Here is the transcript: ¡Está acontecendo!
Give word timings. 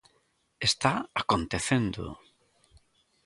¡Está 0.67 0.93
acontecendo! 1.21 2.05